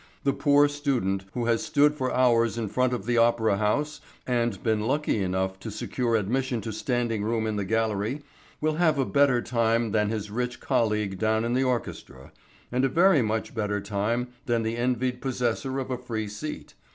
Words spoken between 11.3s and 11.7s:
in the